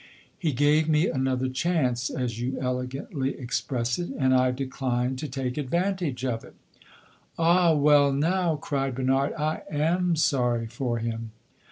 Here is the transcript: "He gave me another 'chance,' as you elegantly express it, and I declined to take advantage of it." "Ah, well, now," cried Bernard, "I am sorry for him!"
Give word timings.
"He 0.39 0.51
gave 0.51 0.89
me 0.89 1.07
another 1.09 1.47
'chance,' 1.47 2.09
as 2.09 2.39
you 2.41 2.57
elegantly 2.59 3.37
express 3.37 3.99
it, 3.99 4.09
and 4.17 4.33
I 4.33 4.49
declined 4.49 5.19
to 5.19 5.27
take 5.27 5.59
advantage 5.59 6.25
of 6.25 6.43
it." 6.43 6.55
"Ah, 7.37 7.75
well, 7.75 8.11
now," 8.11 8.55
cried 8.55 8.95
Bernard, 8.95 9.31
"I 9.37 9.61
am 9.69 10.15
sorry 10.15 10.65
for 10.65 10.97
him!" 10.97 11.33